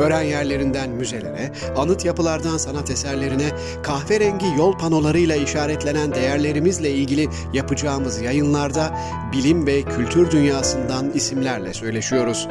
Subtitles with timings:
[0.00, 3.50] Öğren yerlerinden müzelere, anıt yapılardan sanat eserlerine,
[3.82, 8.98] kahverengi yol panolarıyla işaretlenen değerlerimizle ilgili yapacağımız yayınlarda
[9.32, 12.48] bilim ve kültür dünyasından isimlerle söyleşiyoruz.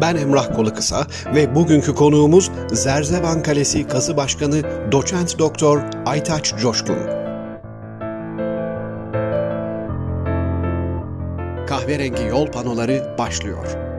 [0.00, 4.62] Ben Emrah Kolukısa ve bugünkü konuğumuz Zerzevan Kalesi Kazı Başkanı
[4.92, 6.98] Doçent Doktor Aytaç Coşkun.
[11.66, 13.93] Kahverengi yol panoları başlıyor.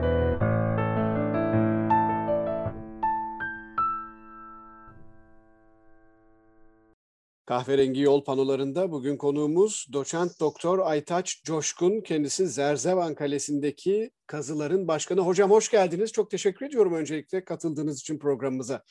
[7.46, 12.00] Kahverengi Yol panolarında bugün konuğumuz doçent doktor Aytaç Coşkun.
[12.00, 15.20] Kendisi Zerzevan Kalesi'ndeki kazıların başkanı.
[15.20, 16.12] Hocam hoş geldiniz.
[16.12, 18.82] Çok teşekkür ediyorum öncelikle katıldığınız için programımıza.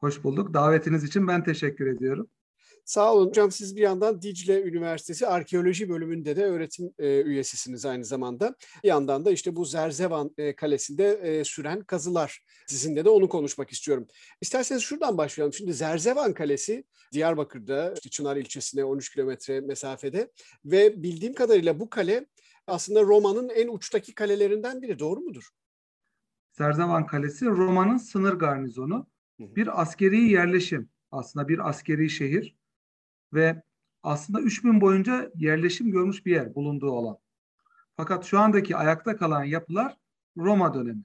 [0.00, 0.54] Hoş bulduk.
[0.54, 2.28] Davetiniz için ben teşekkür ediyorum.
[2.86, 3.50] Sağ olun hocam.
[3.50, 8.54] Siz bir yandan Dicle Üniversitesi Arkeoloji bölümünde de öğretim e, üyesisiniz aynı zamanda.
[8.84, 12.44] Bir yandan da işte bu Zerzevan e, Kalesi'nde e, süren kazılar.
[12.66, 14.06] Sizinle de onu konuşmak istiyorum.
[14.40, 15.52] İsterseniz şuradan başlayalım.
[15.52, 20.30] Şimdi Zerzevan Kalesi Diyarbakır'da işte Çınar ilçesine 13 kilometre mesafede
[20.64, 22.26] ve bildiğim kadarıyla bu kale
[22.66, 24.98] aslında Roma'nın en uçtaki kalelerinden biri.
[24.98, 25.48] Doğru mudur?
[26.52, 29.06] Zerzevan Kalesi Roma'nın sınır garnizonu.
[29.38, 32.56] Bir askeri yerleşim aslında bir askeri şehir
[33.32, 33.62] ve
[34.02, 37.18] aslında 3000 boyunca yerleşim görmüş bir yer bulunduğu alan.
[37.96, 39.96] Fakat şu andaki ayakta kalan yapılar
[40.36, 41.02] Roma dönemi.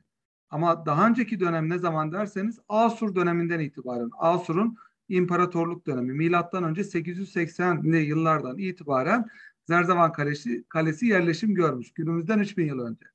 [0.50, 4.78] Ama daha önceki dönem ne zaman derseniz Asur döneminden itibaren Asur'un
[5.10, 9.30] imparatorluk dönemi milattan önce 880'li yıllardan itibaren
[9.68, 11.94] Zerzavan Kalesi, Kalesi yerleşim görmüş.
[11.94, 13.06] Günümüzden 3000 yıl önce.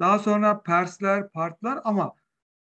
[0.00, 2.14] Daha sonra Persler, Partlar ama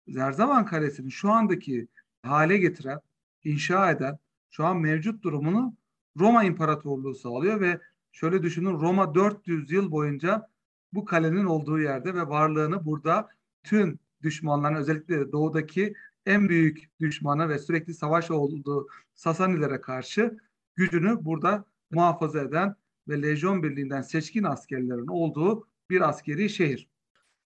[0.08, 1.88] Zerzavan Kalesi'ni şu andaki
[2.22, 3.00] hale getiren,
[3.44, 4.18] inşa eden
[4.50, 5.74] şu an mevcut durumunu
[6.18, 7.80] Roma İmparatorluğu sağlıyor ve
[8.12, 10.48] şöyle düşünün Roma 400 yıl boyunca
[10.92, 13.28] bu kalenin olduğu yerde ve varlığını burada
[13.62, 15.94] tüm düşmanların özellikle doğudaki
[16.26, 20.38] en büyük düşmanı ve sürekli savaş olduğu Sasanilere karşı
[20.76, 22.74] gücünü burada muhafaza eden
[23.08, 26.88] ve Lejyon Birliği'nden seçkin askerlerin olduğu bir askeri şehir.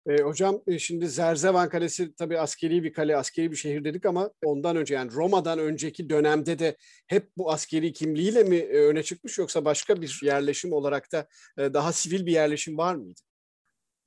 [0.06, 4.30] E, hocam e, şimdi Zerzevan Kalesi tabii askeri bir kale, askeri bir şehir dedik ama
[4.44, 6.76] ondan önce yani Roma'dan önceki dönemde de
[7.06, 11.28] hep bu askeri kimliğiyle mi e, öne çıkmış yoksa başka bir yerleşim olarak da
[11.58, 13.20] e, daha sivil bir yerleşim var mıydı?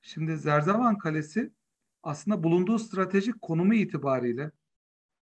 [0.02, 1.52] Şimdi Zerzevan Kalesi
[2.04, 4.52] aslında bulunduğu stratejik konumu itibariyle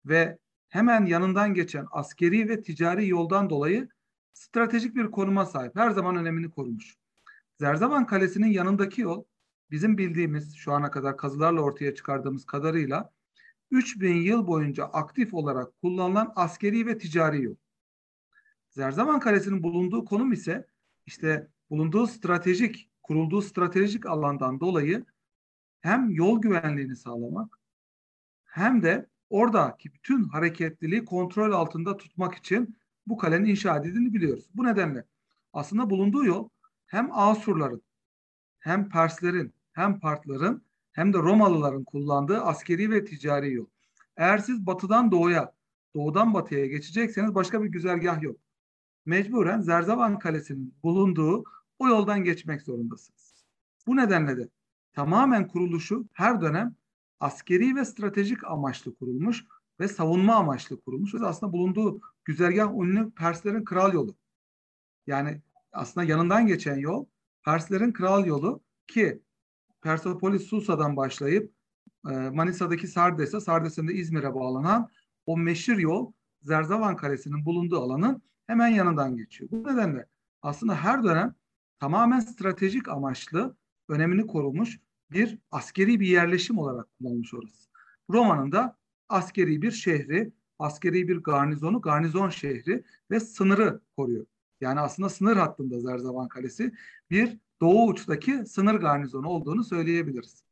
[0.05, 0.38] ve
[0.69, 3.90] hemen yanından geçen askeri ve ticari yoldan dolayı
[4.34, 5.75] stratejik bir konuma sahip.
[5.75, 6.95] Her zaman önemini korumuş.
[7.59, 9.23] Zerzevan Kalesi'nin yanındaki yol
[9.73, 13.09] bizim bildiğimiz şu ana kadar kazılarla ortaya çıkardığımız kadarıyla
[13.72, 17.56] 3000 yıl boyunca aktif olarak kullanılan askeri ve ticari yol.
[18.69, 20.67] Zerzavan Kalesi'nin bulunduğu konum ise
[21.06, 25.06] işte bulunduğu stratejik, kurulduğu stratejik alandan dolayı
[25.81, 27.59] hem yol güvenliğini sağlamak
[28.44, 34.45] hem de oradaki bütün hareketliliği kontrol altında tutmak için bu kalenin inşa edildiğini biliyoruz.
[34.53, 35.05] Bu nedenle
[35.53, 36.50] aslında bulunduğu yol
[36.85, 37.81] hem Asurların
[38.59, 43.66] hem Perslerin hem Partların hem de Romalıların kullandığı askeri ve ticari yol.
[44.17, 45.53] Eğer siz batıdan doğuya,
[45.95, 48.38] doğudan batıya geçecekseniz başka bir güzergah yok.
[49.06, 51.44] Mecburen Zerzavan Kalesi'nin bulunduğu
[51.79, 53.45] o yoldan geçmek zorundasınız.
[53.88, 54.50] Bu nedenle de
[54.94, 56.75] tamamen kuruluşu her dönem
[57.19, 59.45] askeri ve stratejik amaçlı kurulmuş
[59.79, 61.13] ve savunma amaçlı kurulmuş.
[61.13, 64.16] Ve aslında bulunduğu güzergah ünlü Perslerin kral yolu.
[65.07, 65.41] Yani
[65.72, 67.05] aslında yanından geçen yol
[67.45, 69.22] Perslerin kral yolu ki
[69.84, 71.54] Persepolis Susa'dan başlayıp
[72.10, 74.90] e, Manisa'daki Sardes'e, Sardes'in de İzmir'e bağlanan
[75.26, 76.12] o meşhur yol
[76.42, 79.52] Zerzavan Kalesi'nin bulunduğu alanın hemen yanından geçiyor.
[79.52, 80.06] Bu nedenle
[80.41, 81.35] aslında her dönem
[81.80, 83.56] tamamen stratejik amaçlı
[83.90, 84.80] önemini korumuş
[85.12, 87.70] bir askeri bir yerleşim olarak kullanılmış orası.
[88.09, 88.78] Roma'nın da
[89.09, 94.26] askeri bir şehri, askeri bir garnizonu, garnizon şehri ve sınırı koruyor.
[94.62, 96.72] Yani aslında sınır hattında Zerzavan Kalesi
[97.09, 100.44] bir doğu uçtaki sınır garnizonu olduğunu söyleyebiliriz.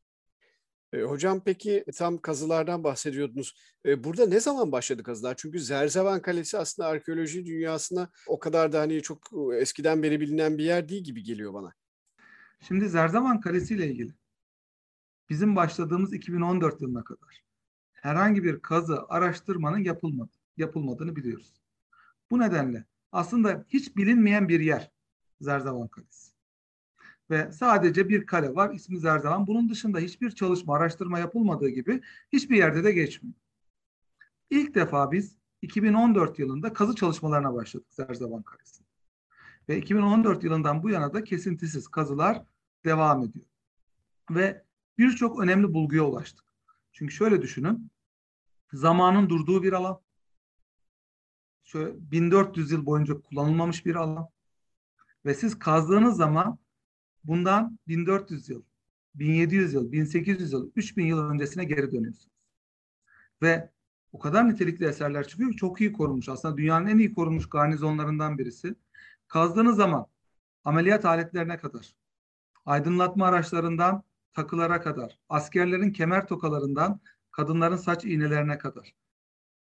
[0.94, 3.56] E, hocam peki tam kazılardan bahsediyordunuz.
[3.86, 5.36] E, burada ne zaman başladı kazılar?
[5.38, 10.64] Çünkü Zerzevan Kalesi aslında arkeoloji dünyasına o kadar da hani çok eskiden beri bilinen bir
[10.64, 11.74] yer değil gibi geliyor bana.
[12.60, 14.14] Şimdi Zerzevan Kalesi ile ilgili
[15.30, 17.44] bizim başladığımız 2014 yılına kadar
[17.92, 21.54] herhangi bir kazı araştırmanın yapılmadı, yapılmadığını biliyoruz.
[22.32, 24.92] Bu nedenle aslında hiç bilinmeyen bir yer
[25.42, 26.31] Zerzevan Kalesi.
[27.30, 29.48] Ve sadece bir kale var ismi Zerzavan.
[29.48, 32.02] Bunun dışında hiçbir çalışma, araştırma yapılmadığı gibi
[32.34, 33.36] hiçbir yerde de geçmiyor.
[34.50, 38.84] İlk defa biz 2014 yılında kazı çalışmalarına başladık Zerzavan Kalesi.
[39.70, 42.44] Ve 2014 yılından bu yana da kesintisiz kazılar
[42.86, 43.46] devam ediyor.
[44.30, 44.64] Ve
[44.98, 46.46] birçok önemli bulguya ulaştık.
[46.92, 47.92] Çünkü şöyle düşünün.
[48.74, 50.00] Zamanın durduğu bir alan.
[51.64, 54.30] Şöyle 1400 yıl boyunca kullanılmamış bir alan.
[55.26, 56.58] Ve siz kazdığınız zaman
[57.24, 58.64] bundan 1400 yıl,
[59.16, 62.32] 1700 yıl, 1800 yıl, 3000 yıl öncesine geri dönüyorsunuz.
[63.42, 63.70] Ve
[64.12, 66.30] o kadar nitelikli eserler çıkıyor ki çok iyi korunmuş.
[66.30, 68.76] Aslında dünyanın en iyi korunmuş garnizonlarından birisi.
[69.28, 70.08] Kazdığınız zaman
[70.64, 71.96] ameliyat aletlerine kadar,
[72.66, 74.04] aydınlatma araçlarından
[74.34, 77.00] takılara kadar, askerlerin kemer tokalarından
[77.32, 78.96] kadınların saç iğnelerine kadar,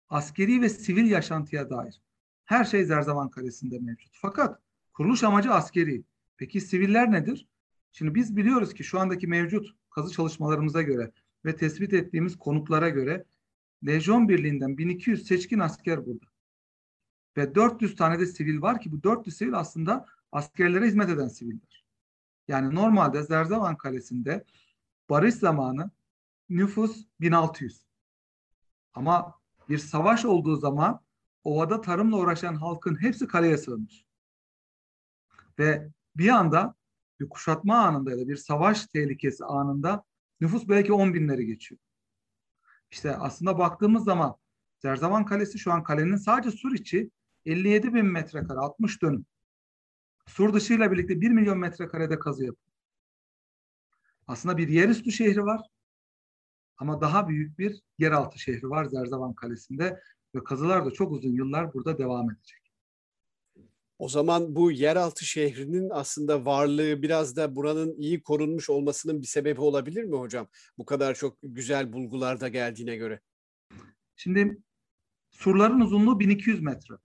[0.10, 2.02] askeri ve sivil yaşantıya dair
[2.46, 4.18] her şey Zerzavan Kalesi'nde mevcut.
[4.22, 4.60] Fakat
[4.94, 6.04] kuruluş amacı askeri.
[6.38, 7.48] Peki siviller nedir?
[7.92, 11.12] Şimdi biz biliyoruz ki şu andaki mevcut kazı çalışmalarımıza göre
[11.46, 13.26] ve tespit ettiğimiz konutlara göre
[13.86, 16.26] Lejyon Birliği'nden 1200 seçkin asker burada.
[17.38, 21.86] Ve 400 tane de sivil var ki bu 400 sivil aslında askerlere hizmet eden siviller.
[22.48, 24.46] Yani normalde Zerzavan Kalesi'nde
[25.10, 25.92] barış zamanı
[26.50, 27.86] nüfus 1600.
[28.94, 29.40] Ama
[29.70, 31.02] bir savaş olduğu zaman
[31.44, 34.06] ovada tarımla uğraşan halkın hepsi kaleye sığınmış.
[35.60, 36.76] Ve bir anda
[37.20, 40.04] bir kuşatma anında ya da bir savaş tehlikesi anında
[40.42, 41.82] nüfus belki 10 binleri geçiyor.
[42.92, 44.36] İşte aslında baktığımız zaman
[44.80, 47.12] Zerzavan Kalesi şu an kalenin sadece sur içi
[47.46, 49.26] 57 bin metrekare 60 dönüm.
[50.28, 52.76] Sur dışıyla birlikte 1 milyon metrekarede kazı yapıyor.
[54.28, 55.62] Aslında bir yerüstü şehri var
[56.78, 60.02] ama daha büyük bir yeraltı şehri var Zerzavan Kalesi'nde
[60.36, 62.65] ve kazılar da çok uzun yıllar burada devam edecek.
[64.00, 69.62] O zaman bu yeraltı şehrinin aslında varlığı biraz da buranın iyi korunmuş olmasının bir sebebi
[69.62, 70.48] olabilir mi hocam?
[70.78, 73.20] Bu kadar çok güzel bulgularda geldiğine göre.
[74.16, 74.58] Şimdi
[75.32, 76.96] surların uzunluğu 1200 metre.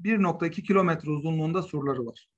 [0.00, 2.28] 1.2 kilometre uzunluğunda surları var.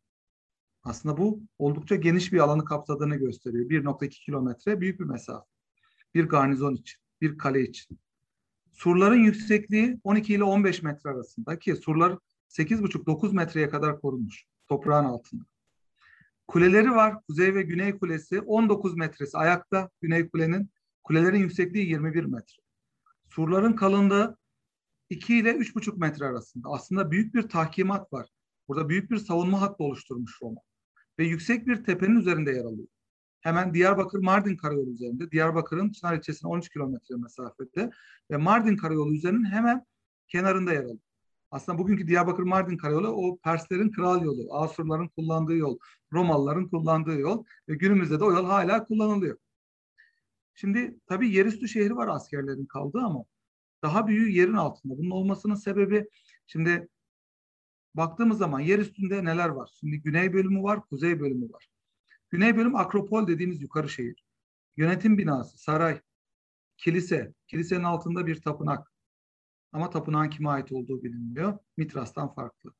[0.82, 3.70] Aslında bu oldukça geniş bir alanı kapsadığını gösteriyor.
[3.70, 5.46] 1.2 kilometre büyük bir mesafe.
[6.14, 7.98] Bir garnizon için, bir kale için.
[8.72, 12.18] Surların yüksekliği 12 ile 15 metre arasında ki surlar
[12.48, 15.44] 8,5-9 metreye kadar korunmuş toprağın altında.
[16.48, 17.22] Kuleleri var.
[17.28, 19.90] Kuzey ve Güney Kulesi 19 metresi ayakta.
[20.00, 20.70] Güney Kule'nin
[21.04, 22.62] kulelerin yüksekliği 21 metre.
[23.30, 24.36] Surların kalınlığı
[25.10, 26.68] 2 ile 3,5 metre arasında.
[26.68, 28.28] Aslında büyük bir tahkimat var.
[28.68, 30.60] Burada büyük bir savunma hattı oluşturmuş Roma.
[31.18, 32.88] Ve yüksek bir tepenin üzerinde yer alıyor.
[33.40, 35.30] Hemen Diyarbakır-Mardin karayolu üzerinde.
[35.30, 37.90] Diyarbakır'ın Çınar ilçesine 13 kilometre mesafede
[38.30, 39.86] ve Mardin karayolu üzerinin hemen
[40.28, 40.98] kenarında yer alıyor.
[41.54, 45.78] Aslında bugünkü Diyarbakır-Mardin karayolu o Perslerin kral yolu, Asurların kullandığı yol,
[46.12, 49.38] Romalıların kullandığı yol ve günümüzde de o yol hala kullanılıyor.
[50.54, 53.24] Şimdi tabii yerüstü şehri var askerlerin kaldığı ama
[53.82, 54.98] daha büyüğü yerin altında.
[54.98, 56.08] Bunun olmasının sebebi
[56.46, 56.88] şimdi
[57.94, 59.70] baktığımız zaman yer üstünde neler var?
[59.80, 61.68] Şimdi güney bölümü var, kuzey bölümü var.
[62.30, 64.24] Güney bölüm Akropol dediğimiz yukarı şehir.
[64.76, 66.00] Yönetim binası, saray,
[66.76, 68.93] kilise, kilisenin altında bir tapınak.
[69.74, 71.58] Ama tapınağın kime ait olduğu bilinmiyor.
[71.76, 72.74] Mitras'tan farklı.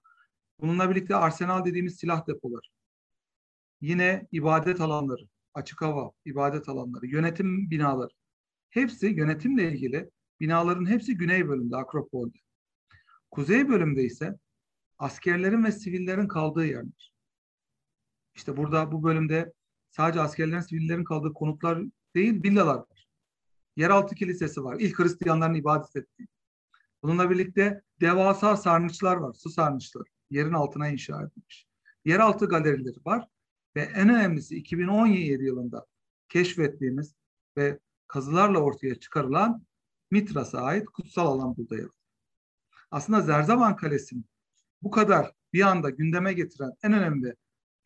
[0.61, 2.67] Bununla birlikte arsenal dediğimiz silah depoları.
[3.81, 8.13] Yine ibadet alanları, açık hava, ibadet alanları, yönetim binaları.
[8.71, 10.11] Hepsi yönetimle ilgili
[10.41, 12.39] binaların hepsi güney bölümde, Akropol'de.
[13.31, 14.39] Kuzey bölümde ise
[14.99, 17.13] askerlerin ve sivillerin kaldığı yerler.
[18.35, 19.53] İşte burada bu bölümde
[19.91, 21.83] sadece askerlerin, sivillerin kaldığı konutlar
[22.15, 23.09] değil, villalar var.
[23.77, 24.77] Yeraltı kilisesi var.
[24.81, 26.34] İlk Hristiyanların ibadet ettiği.
[27.05, 30.05] Bununla birlikte devasa sarnıçlar var, su sarnıçları.
[30.31, 31.67] Yerin altına inşa edilmiş.
[32.05, 33.29] Yeraltı galerileri var
[33.77, 35.87] ve en önemlisi 2017 yılında
[36.29, 37.15] keşfettiğimiz
[37.57, 39.67] ve kazılarla ortaya çıkarılan
[40.11, 41.89] Mitras'a ait kutsal alan burada yer
[42.91, 44.25] Aslında Zerzavan Kalesi'nin
[44.83, 47.35] bu kadar bir anda gündeme getiren en önemli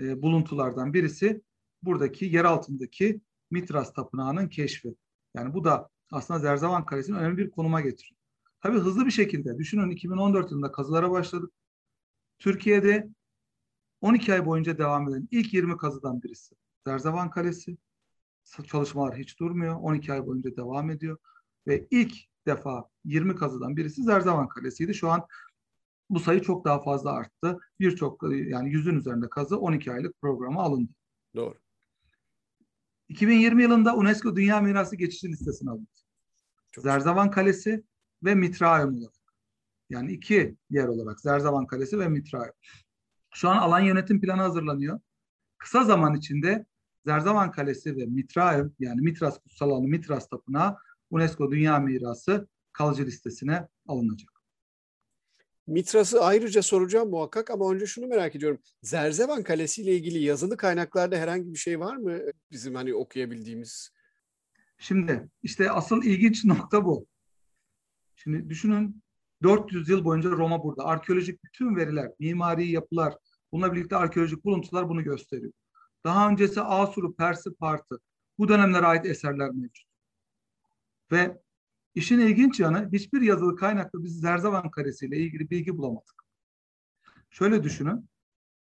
[0.00, 1.42] e, buluntulardan birisi
[1.82, 3.20] buradaki yer altındaki
[3.50, 4.94] Mitras Tapınağı'nın keşfi.
[5.34, 8.17] Yani bu da aslında Zerzavan Kalesi'nin önemli bir konuma getiriyor.
[8.60, 11.52] Tabii hızlı bir şekilde düşünün 2014 yılında kazılara başladık.
[12.38, 13.08] Türkiye'de
[14.00, 16.54] 12 ay boyunca devam eden ilk 20 kazıdan birisi.
[16.86, 17.76] Zerzavan Kalesi.
[18.66, 19.74] Çalışmalar hiç durmuyor.
[19.74, 21.18] 12 ay boyunca devam ediyor.
[21.66, 22.14] Ve ilk
[22.46, 24.94] defa 20 kazıdan birisi Zerzavan Kalesi'ydi.
[24.94, 25.26] Şu an
[26.10, 27.58] bu sayı çok daha fazla arttı.
[27.80, 30.92] Birçok yani yüzün üzerinde kazı 12 aylık programa alındı.
[31.34, 31.54] Doğru.
[33.08, 35.90] 2020 yılında UNESCO Dünya Mirası geçici listesine alındı.
[36.72, 37.84] Çok Zerzavan Kalesi
[38.24, 39.12] ve Mitraeum olarak.
[39.90, 42.54] Yani iki yer olarak Zerzavan Kalesi ve Mitraeum.
[43.34, 45.00] Şu an alan yönetim planı hazırlanıyor.
[45.58, 46.66] Kısa zaman içinde
[47.06, 50.76] Zerzavan Kalesi ve Mitraev yani Mitras Kutsal Alanı Mitras Tapınağı
[51.10, 54.30] UNESCO Dünya Mirası kalıcı listesine alınacak.
[55.66, 58.60] Mitras'ı ayrıca soracağım muhakkak ama önce şunu merak ediyorum.
[58.82, 62.18] Zerzevan Kalesi ile ilgili yazılı kaynaklarda herhangi bir şey var mı
[62.50, 63.90] bizim hani okuyabildiğimiz?
[64.78, 67.06] Şimdi işte asıl ilginç nokta bu.
[68.22, 69.02] Şimdi düşünün
[69.42, 70.84] 400 yıl boyunca Roma burada.
[70.84, 73.14] Arkeolojik bütün veriler, mimari yapılar,
[73.52, 75.52] bununla birlikte arkeolojik buluntular bunu gösteriyor.
[76.04, 78.00] Daha öncesi Asuru, Persi, Partı.
[78.38, 79.84] Bu dönemlere ait eserler mevcut.
[81.12, 81.42] Ve
[81.94, 86.24] işin ilginç yanı hiçbir yazılı kaynakta biz Zerzavan Kalesi ile ilgili bilgi bulamadık.
[87.30, 88.08] Şöyle düşünün.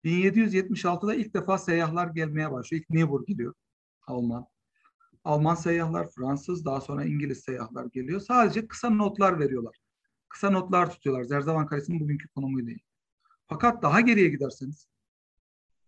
[0.04, 2.82] 1776'da ilk defa seyyahlar gelmeye başlıyor.
[2.82, 3.54] İlk Niebuhr gidiyor.
[4.06, 4.46] Alman.
[5.24, 8.20] Alman seyyahlar, Fransız, daha sonra İngiliz seyyahlar geliyor.
[8.20, 9.76] Sadece kısa notlar veriyorlar.
[10.28, 11.24] Kısa notlar tutuyorlar.
[11.24, 12.86] Zerzavan Kalesi'nin bugünkü konumuyla ilgili.
[13.46, 14.88] Fakat daha geriye giderseniz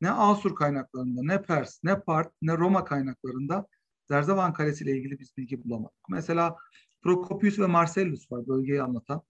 [0.00, 3.66] ne Asur kaynaklarında, ne Pers, ne Part, ne Roma kaynaklarında
[4.08, 6.08] Zerzavan Kalesi ile ilgili biz bilgi bulamadık.
[6.08, 6.56] Mesela
[7.02, 9.22] Procopius ve Marcellus var bölgeyi anlatan,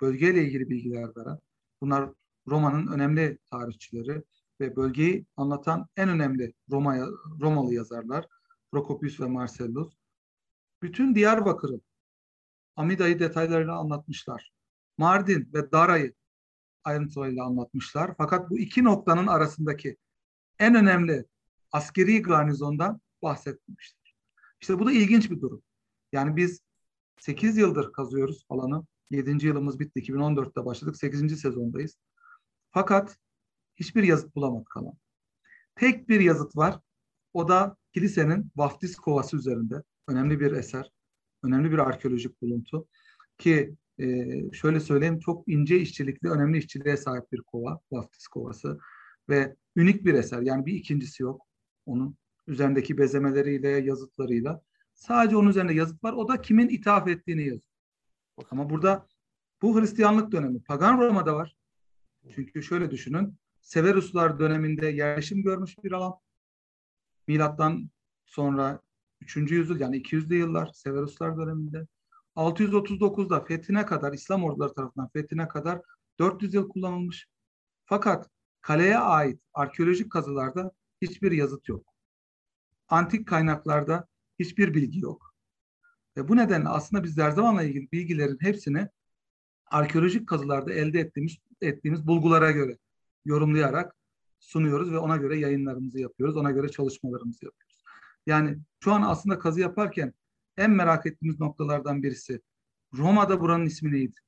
[0.00, 1.38] bölgeyle ilgili bilgiler veren.
[1.80, 2.10] Bunlar
[2.48, 4.22] Roma'nın önemli tarihçileri
[4.60, 6.96] ve bölgeyi anlatan en önemli Roma,
[7.40, 8.26] Romalı yazarlar.
[8.72, 9.94] Procopius ve Marcellus.
[10.82, 11.80] Bütün Diyarbakır'ı,
[12.76, 14.52] Amida'yı detaylarıyla anlatmışlar.
[14.98, 16.14] Mardin ve Dara'yı
[16.84, 18.14] ayrıntılarıyla anlatmışlar.
[18.18, 19.96] Fakat bu iki noktanın arasındaki
[20.58, 21.24] en önemli
[21.72, 24.16] askeri garnizondan bahsetmemiştir.
[24.60, 25.62] İşte bu da ilginç bir durum.
[26.12, 26.60] Yani biz
[27.20, 28.86] 8 yıldır kazıyoruz alanı.
[29.10, 29.46] 7.
[29.46, 30.00] yılımız bitti.
[30.00, 30.96] 2014'te başladık.
[30.96, 31.40] 8.
[31.40, 31.96] sezondayız.
[32.70, 33.18] Fakat
[33.76, 34.94] hiçbir yazıt bulamadık alan.
[35.74, 36.80] Tek bir yazıt var.
[37.32, 39.82] O da kilisenin vaftiz kovası üzerinde.
[40.08, 40.90] Önemli bir eser.
[41.42, 42.88] Önemli bir arkeolojik buluntu.
[43.38, 47.80] Ki e, şöyle söyleyeyim çok ince işçilikli, önemli işçiliğe sahip bir kova.
[47.92, 48.78] Vaftiz kovası.
[49.28, 50.42] Ve unik bir eser.
[50.42, 51.46] Yani bir ikincisi yok.
[51.86, 54.62] Onun üzerindeki bezemeleriyle, yazıtlarıyla.
[54.94, 56.12] Sadece onun üzerinde yazıt var.
[56.12, 57.72] O da kimin ithaf ettiğini yazıyor.
[58.50, 59.06] Ama burada
[59.62, 60.62] bu Hristiyanlık dönemi.
[60.62, 61.56] Pagan Roma'da var.
[62.34, 63.38] Çünkü şöyle düşünün.
[63.60, 66.14] Severuslar döneminde yerleşim görmüş bir alan.
[67.26, 67.90] Milattan
[68.26, 68.80] sonra
[69.20, 69.36] 3.
[69.36, 71.86] yüzyıl yani 200'lü yıllar Severuslar döneminde.
[72.36, 75.80] 639'da fethine kadar İslam orduları tarafından fethine kadar
[76.18, 77.28] 400 yıl kullanılmış.
[77.84, 81.86] Fakat kaleye ait arkeolojik kazılarda hiçbir yazıt yok.
[82.88, 84.06] Antik kaynaklarda
[84.38, 85.34] hiçbir bilgi yok.
[86.16, 88.88] Ve bu nedenle aslında biz Zerzavan'la ilgili bilgilerin hepsini
[89.66, 92.78] arkeolojik kazılarda elde ettiğimiz, ettiğimiz bulgulara göre
[93.24, 93.96] yorumlayarak
[94.42, 96.36] sunuyoruz ve ona göre yayınlarımızı yapıyoruz.
[96.36, 97.82] Ona göre çalışmalarımızı yapıyoruz.
[98.26, 100.14] Yani şu an aslında kazı yaparken
[100.56, 102.40] en merak ettiğimiz noktalardan birisi
[102.94, 104.20] Roma'da buranın ismi neydi?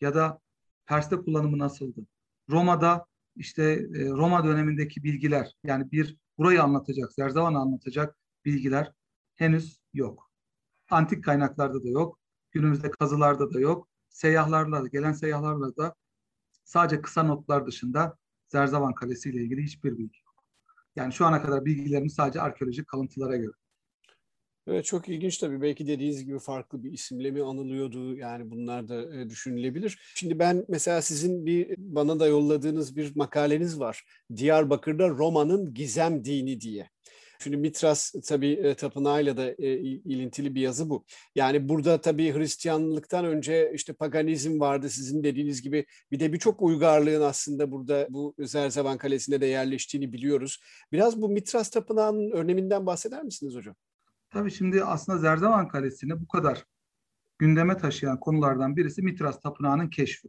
[0.00, 0.40] Ya da
[0.86, 2.06] Pers'te kullanımı nasıldı?
[2.50, 3.62] Roma'da işte
[3.94, 8.92] e, Roma dönemindeki bilgiler yani bir burayı anlatacak, Zerzavan'ı anlatacak bilgiler
[9.34, 10.30] henüz yok.
[10.90, 12.18] Antik kaynaklarda da yok.
[12.50, 13.88] Günümüzde kazılarda da yok.
[14.08, 15.94] Seyyahlarla gelen seyyahlarla da
[16.64, 18.18] sadece kısa notlar dışında
[18.52, 20.44] Zerzavan Kalesi ile ilgili hiçbir bilgi yok.
[20.96, 23.52] Yani şu ana kadar bilgilerimiz sadece arkeolojik kalıntılara göre.
[24.66, 25.62] Evet çok ilginç tabii.
[25.62, 28.16] Belki dediğiniz gibi farklı bir isimle mi anılıyordu?
[28.16, 30.12] Yani bunlar da e, düşünülebilir.
[30.14, 34.04] Şimdi ben mesela sizin bir bana da yolladığınız bir makaleniz var.
[34.36, 36.90] Diyarbakır'da Roma'nın gizem dini diye.
[37.42, 41.04] Şimdi Mitras tabii e, tapınağıyla da e, ilintili bir yazı bu.
[41.34, 45.86] Yani burada tabii Hristiyanlıktan önce işte paganizm vardı sizin dediğiniz gibi.
[46.10, 50.62] Bir de birçok uygarlığın aslında burada bu Zerzevan Kalesi'nde de yerleştiğini biliyoruz.
[50.92, 53.74] Biraz bu Mitras tapınağının öneminden bahseder misiniz hocam?
[54.30, 56.64] Tabii şimdi aslında Zerzevan Kalesi'ni bu kadar
[57.38, 60.28] gündeme taşıyan konulardan birisi Mitras Tapınağı'nın keşfi.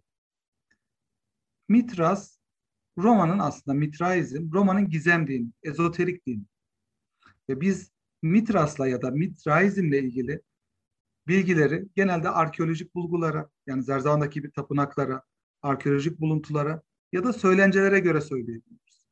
[1.70, 2.38] Mitras,
[2.98, 6.44] Roma'nın aslında Mitraizm, Roma'nın gizem dini, ezoterik dini.
[7.50, 10.42] Ve biz Mitras'la ya da Mitraizm'le ilgili
[11.28, 15.24] bilgileri genelde arkeolojik bulgulara, yani Zerzavan'daki bir tapınaklara,
[15.62, 16.82] arkeolojik buluntulara
[17.12, 19.08] ya da söylencelere göre söyleyebiliriz.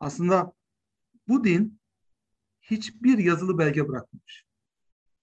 [0.00, 0.52] Aslında
[1.28, 1.80] bu din
[2.60, 4.46] hiçbir yazılı belge bırakmamış.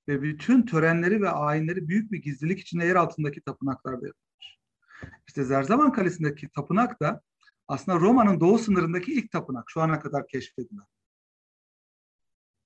[0.07, 4.59] Ve bütün törenleri ve ayinleri büyük bir gizlilik içinde yer altındaki tapınaklarda yapılmış.
[5.27, 7.21] İşte Zerzavan Kalesi'ndeki tapınak da
[7.67, 10.85] aslında Roma'nın doğu sınırındaki ilk tapınak şu ana kadar keşfedilen.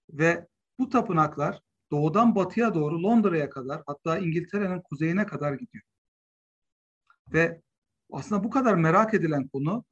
[0.09, 0.47] Ve
[0.79, 1.61] bu tapınaklar
[1.91, 5.83] doğudan batıya doğru Londra'ya kadar hatta İngiltere'nin kuzeyine kadar gidiyor.
[7.33, 7.61] Ve
[8.11, 9.85] aslında bu kadar merak edilen konu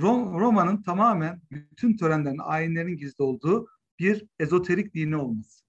[0.00, 5.64] Roma'nın tamamen bütün törenlerin, ayinlerin gizli olduğu bir ezoterik dini olması.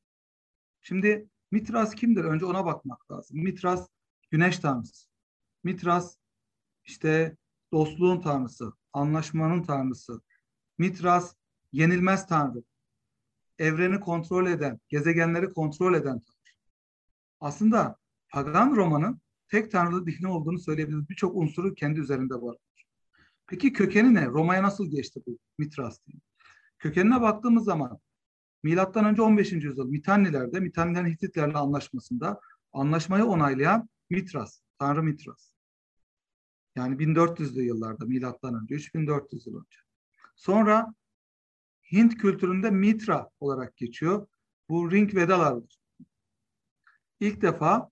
[0.81, 2.24] Şimdi Mitras kimdir?
[2.24, 3.38] Önce ona bakmak lazım.
[3.43, 3.88] Mitras
[4.31, 5.10] güneş tanrısı.
[5.63, 6.17] Mitras
[6.84, 7.38] işte
[7.74, 10.22] dostluğun tanrısı, anlaşmanın tanrısı.
[10.77, 11.36] Mitras
[11.72, 12.63] yenilmez tanrı.
[13.59, 16.35] Evreni kontrol eden, gezegenleri kontrol eden tanrı.
[17.39, 17.97] Aslında
[18.29, 21.09] pagan Roma'nın tek tanrılı dini olduğunu söyleyebiliriz.
[21.09, 22.57] Birçok unsuru kendi üzerinde var.
[23.47, 24.25] Peki kökeni ne?
[24.25, 26.21] Roma'ya nasıl geçti bu Mitras dini?
[26.79, 28.00] Kökenine baktığımız zaman
[28.63, 29.51] milattan önce 15.
[29.51, 32.39] yüzyıl Mitannilerde, Mitannilerin Hititlerle anlaşmasında
[32.74, 35.51] anlaşmayı onaylayan Mitras, Tanrı Mitras.
[36.75, 39.79] Yani 1400'lü yıllarda milattan önce, 3400 yıl önce.
[40.35, 40.93] Sonra
[41.91, 44.27] Hint kültüründe Mitra olarak geçiyor.
[44.69, 45.79] Bu Ring Vedalardır.
[47.19, 47.89] İlk defa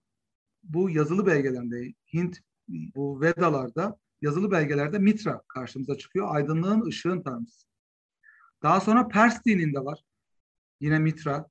[0.63, 6.35] bu yazılı belgelerinde Hint bu Vedalarda yazılı belgelerde Mitra karşımıza çıkıyor.
[6.35, 7.67] Aydınlığın, ışığın tanrısı.
[8.63, 10.03] Daha sonra Pers dininde var.
[10.79, 11.50] Yine Mitra,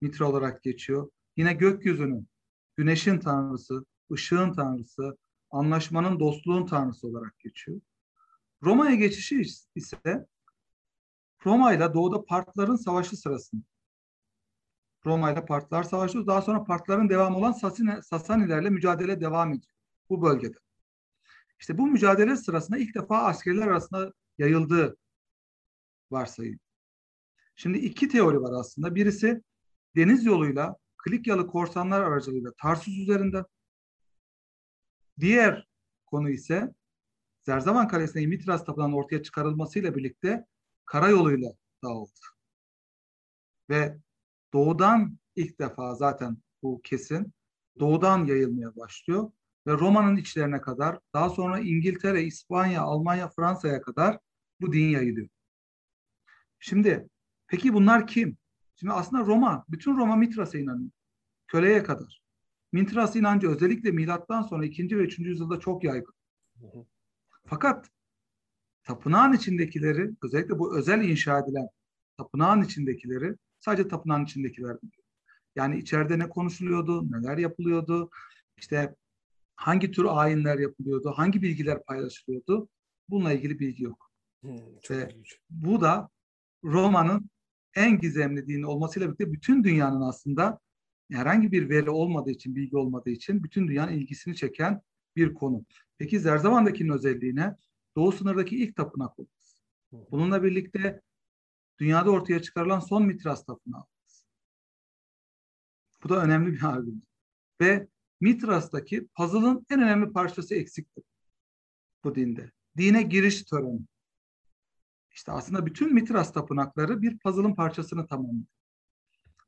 [0.00, 1.10] Mitra olarak geçiyor.
[1.36, 2.28] Yine gökyüzünün,
[2.76, 5.16] güneşin tanrısı, ışığın tanrısı,
[5.50, 7.80] anlaşmanın, dostluğun tanrısı olarak geçiyor.
[8.62, 9.42] Roma'ya geçişi
[9.74, 10.26] ise
[11.46, 13.62] Roma ile doğuda Partların savaşı sırasında.
[15.06, 17.52] Roma ile Partlar savaşı, daha sonra Partların devamı olan
[18.00, 19.74] Sasanilerle mücadele devam ediyor
[20.08, 20.56] bu bölgede.
[21.60, 24.96] İşte bu mücadele sırasında ilk defa askerler arasında yayıldığı
[26.10, 26.60] varsayın.
[27.56, 28.94] Şimdi iki teori var aslında.
[28.94, 29.42] Birisi
[29.96, 33.44] deniz yoluyla Klikyalı korsanlar aracılığıyla Tarsus üzerinde.
[35.20, 35.68] Diğer
[36.06, 36.74] konu ise
[37.42, 40.46] Zerzavan Kalesi'ne Mitras Tapınağı'nın ortaya çıkarılmasıyla birlikte
[40.90, 41.52] karayoluyla
[41.84, 42.20] dağıldı.
[43.70, 43.98] Ve
[44.52, 47.32] doğudan ilk defa zaten bu kesin
[47.78, 49.30] doğudan yayılmaya başlıyor
[49.66, 54.18] ve Roma'nın içlerine kadar daha sonra İngiltere, İspanya, Almanya, Fransa'ya kadar
[54.60, 55.28] bu din yayılıyor.
[56.58, 57.08] Şimdi
[57.46, 58.36] peki bunlar kim?
[58.76, 60.90] Şimdi aslında Roma, bütün Roma Mitras'a inanıyor.
[61.46, 62.22] Köleye kadar.
[62.72, 64.98] Mitras inancı özellikle milattan sonra 2.
[64.98, 65.18] ve 3.
[65.18, 66.14] yüzyılda çok yaygın.
[67.46, 67.90] Fakat
[68.84, 71.68] tapınağın içindekileri, özellikle bu özel inşa edilen
[72.16, 75.04] tapınağın içindekileri sadece tapınağın içindekiler biliyor.
[75.56, 78.10] Yani içeride ne konuşuluyordu, neler yapılıyordu,
[78.56, 78.94] işte
[79.56, 82.68] hangi tür ayinler yapılıyordu, hangi bilgiler paylaşılıyordu
[83.08, 84.10] bununla ilgili bilgi yok.
[84.42, 84.50] Hmm,
[84.90, 85.08] Ve
[85.50, 86.08] bu da
[86.64, 87.30] Roma'nın
[87.74, 90.60] en gizemli dini olmasıyla birlikte bütün dünyanın aslında
[91.12, 94.80] herhangi bir veri olmadığı için, bilgi olmadığı için bütün dünyanın ilgisini çeken
[95.16, 95.64] bir konu.
[95.98, 97.56] Peki Zerzavan'dakinin özelliğine
[97.96, 99.60] Doğu sınırdaki ilk tapınak olması.
[99.92, 101.00] Bununla birlikte
[101.78, 104.24] dünyada ortaya çıkarılan son Mitras tapınağı olması.
[106.04, 107.02] Bu da önemli bir argüman.
[107.60, 107.88] Ve
[108.20, 111.04] Mitras'taki puzzle'ın en önemli parçası eksiktir
[112.04, 112.50] bu dinde.
[112.76, 113.80] Dine giriş töreni.
[115.12, 118.46] İşte aslında bütün Mitras tapınakları bir puzzle'ın parçasını tamamlıyor.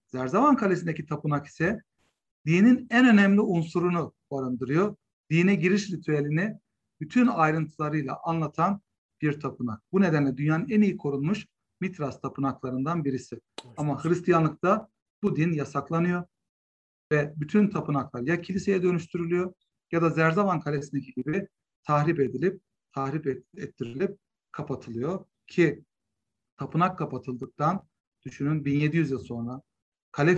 [0.07, 1.83] Zerzavan Kalesi'ndeki tapınak ise
[2.47, 4.97] dinin en önemli unsurunu barındırıyor.
[5.31, 6.59] Dine giriş ritüelini
[7.03, 8.81] bütün ayrıntılarıyla anlatan
[9.23, 9.83] bir tapınak.
[9.93, 11.47] Bu nedenle dünyanın en iyi korunmuş
[11.81, 13.41] Mitras tapınaklarından birisi.
[13.77, 14.89] Ama Hristiyanlıkta
[15.23, 16.25] bu din yasaklanıyor
[17.13, 19.55] ve bütün tapınaklar ya kiliseye dönüştürülüyor
[19.93, 21.49] ya da Zerzavan Kalesi'ndeki gibi
[21.85, 22.61] tahrip edilip,
[22.93, 24.19] tahrip ettirilip
[24.53, 25.85] kapatılıyor ki
[26.57, 27.89] tapınak kapatıldıktan
[28.25, 29.63] düşünün 1700 yıl sonra
[30.13, 30.37] kale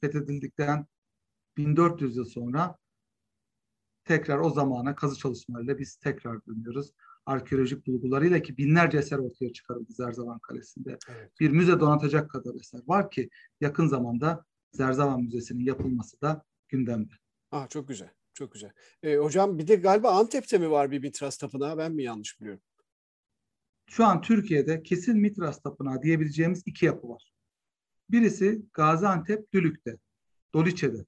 [0.00, 0.86] fethedildikten
[1.56, 2.76] 1400 yıl sonra
[4.08, 6.92] tekrar o zamana kazı çalışmalarıyla biz tekrar dönüyoruz.
[7.26, 10.98] Arkeolojik bulgularıyla ki binlerce eser ortaya çıkarıldı Zerzavan Kalesi'nde.
[11.08, 11.40] Evet.
[11.40, 17.12] Bir müze donatacak kadar eser var ki yakın zamanda Zerzavan Müzesi'nin yapılması da gündemde.
[17.50, 18.10] Ah çok güzel.
[18.34, 18.70] Çok güzel.
[19.02, 21.78] E, hocam bir de galiba Antep'te mi var bir Mitras Tapınağı?
[21.78, 22.62] Ben mi yanlış biliyorum?
[23.86, 27.32] Şu an Türkiye'de kesin Mitras Tapınağı diyebileceğimiz iki yapı var.
[28.10, 29.96] Birisi Gaziantep Dülük'te,
[30.54, 31.06] Doliçe'de.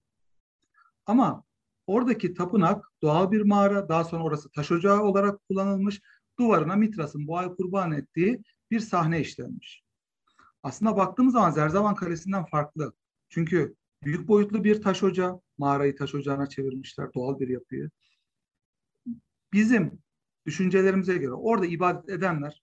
[1.06, 1.44] Ama
[1.90, 6.00] oradaki tapınak doğal bir mağara, daha sonra orası taş ocağı olarak kullanılmış.
[6.38, 9.82] Duvarına Mitras'ın boğayı kurban ettiği bir sahne işlenmiş.
[10.62, 12.92] Aslında baktığımız zaman Zerzavan Kalesi'nden farklı.
[13.28, 13.74] Çünkü
[14.04, 17.90] büyük boyutlu bir taş ocağı, mağarayı taş ocağına çevirmişler, doğal bir yapıyı.
[19.52, 20.02] Bizim
[20.46, 22.62] düşüncelerimize göre orada ibadet edenler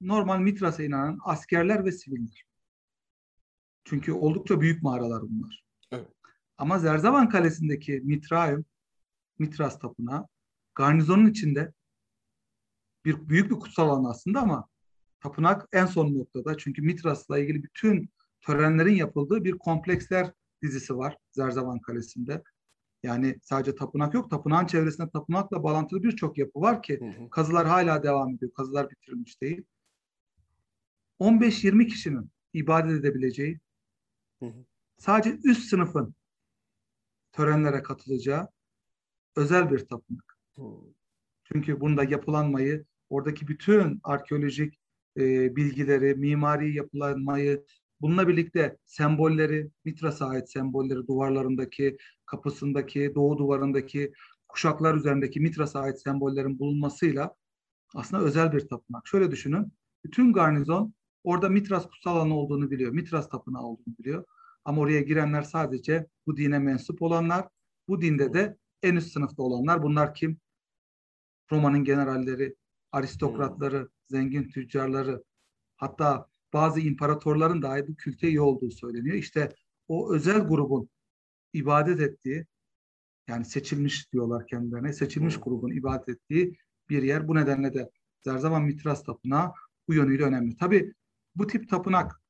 [0.00, 2.44] normal Mitras'a inanan askerler ve siviller.
[3.84, 5.69] Çünkü oldukça büyük mağaralar bunlar.
[6.60, 8.64] Ama Zerzavan Kalesi'ndeki Mitrayum,
[9.38, 10.26] Mitras Tapınağı
[10.74, 11.72] garnizonun içinde
[13.04, 14.68] bir büyük bir kutsal alan aslında ama
[15.20, 16.56] tapınak en son noktada.
[16.56, 22.42] Çünkü Mitras'la ilgili bütün törenlerin yapıldığı bir kompleksler dizisi var Zerzavan Kalesi'nde.
[23.02, 24.30] Yani sadece tapınak yok.
[24.30, 27.30] Tapınağın çevresinde tapınakla bağlantılı birçok yapı var ki hı hı.
[27.30, 28.52] kazılar hala devam ediyor.
[28.52, 29.64] Kazılar bitirilmiş değil.
[31.20, 33.60] 15-20 kişinin ibadet edebileceği
[34.38, 34.64] Hı hı.
[34.98, 36.14] Sadece üst sınıfın
[37.32, 38.48] törenlere katılacağı
[39.36, 40.38] özel bir tapınak.
[41.44, 44.80] Çünkü bunda yapılanmayı, oradaki bütün arkeolojik
[45.16, 47.64] e, bilgileri, mimari yapılanmayı,
[48.00, 54.12] Bununla birlikte sembolleri, Mitras'a ait sembolleri duvarlarındaki, kapısındaki, doğu duvarındaki,
[54.48, 57.34] kuşaklar üzerindeki Mitras'a ait sembollerin bulunmasıyla
[57.94, 59.08] aslında özel bir tapınak.
[59.08, 59.72] Şöyle düşünün,
[60.04, 64.24] bütün garnizon orada Mitras kutsal alanı olduğunu biliyor, Mitras tapınağı olduğunu biliyor.
[64.64, 67.48] Ama oraya girenler sadece bu dine mensup olanlar,
[67.88, 69.82] bu dinde de en üst sınıfta olanlar.
[69.82, 70.40] Bunlar kim?
[71.52, 72.56] Roma'nın generalleri,
[72.92, 75.24] aristokratları, zengin tüccarları,
[75.76, 79.16] hatta bazı imparatorların dahi bu külte üye olduğu söyleniyor.
[79.16, 79.54] İşte
[79.88, 80.90] o özel grubun
[81.52, 82.46] ibadet ettiği,
[83.28, 86.56] yani seçilmiş diyorlar kendilerine, seçilmiş grubun ibadet ettiği
[86.88, 87.28] bir yer.
[87.28, 87.90] Bu nedenle de
[88.24, 89.52] Zerzavan Mitras Tapınağı
[89.88, 90.56] bu yönüyle önemli.
[90.56, 90.94] Tabi
[91.34, 92.22] bu tip tapınak,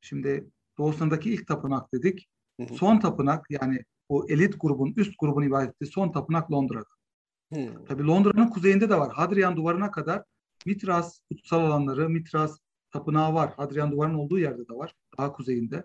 [0.00, 2.28] şimdi doğusundaki ilk tapınak dedik.
[2.72, 6.90] Son tapınak yani o elit grubun, üst grubun ibadet ettiği son tapınak Londra'da.
[7.52, 7.84] Hmm.
[7.88, 9.12] Tabii Londra'nın kuzeyinde de var.
[9.12, 10.24] Hadrian duvarına kadar
[10.66, 12.58] Mitras kutsal alanları, Mitras
[12.90, 13.52] tapınağı var.
[13.56, 14.94] Hadrian duvarının olduğu yerde de var.
[15.18, 15.84] Daha kuzeyinde.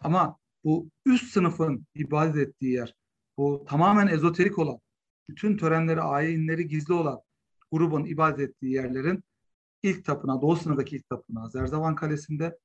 [0.00, 2.94] Ama bu üst sınıfın ibadet ettiği yer,
[3.38, 4.78] bu tamamen ezoterik olan,
[5.28, 7.20] bütün törenleri, ayinleri gizli olan
[7.72, 9.24] grubun ibadet ettiği yerlerin
[9.82, 12.58] ilk tapınağı, doğu sınırdaki ilk tapınağı Zerzavan Kalesi'nde,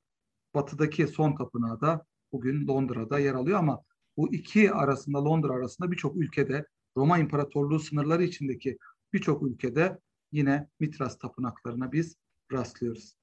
[0.56, 3.84] batıdaki son tapınağı da bugün Londra'da yer alıyor ama
[4.18, 6.66] bu iki arasında, Londra arasında birçok ülkede,
[6.98, 8.78] Roma İmparatorluğu sınırları içindeki
[9.14, 10.00] birçok ülkede
[10.32, 12.16] yine Mitras tapınaklarına biz
[12.52, 13.16] rastlıyoruz.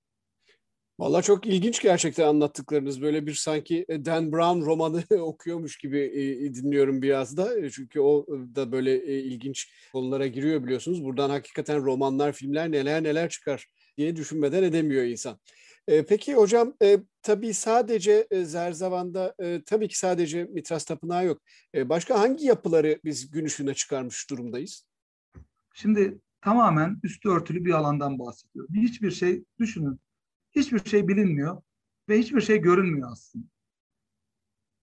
[0.99, 3.03] Valla çok ilginç gerçekten anlattıklarınız.
[3.03, 7.59] Böyle bir sanki e, Dan Brown romanı okuyormuş gibi e, dinliyorum biraz da.
[7.59, 11.05] E, çünkü o da böyle ilginç konulara giriyor biliyorsunuz.
[11.05, 15.39] Buradan hakikaten romanlar, filmler neler neler çıkar diye düşünmeden edemiyor insan.
[16.09, 16.75] Peki hocam
[17.23, 19.35] tabii sadece Zerzavan'da
[19.67, 21.43] tabii ki sadece Mitras Tapınağı yok.
[21.75, 24.87] Başka hangi yapıları biz gün ışığına çıkarmış durumdayız?
[25.75, 28.75] Şimdi tamamen üstü örtülü bir alandan bahsediyorum.
[28.75, 30.01] Hiçbir şey düşünün
[30.57, 31.63] Hiçbir şey bilinmiyor
[32.09, 33.47] ve hiçbir şey görünmüyor aslında.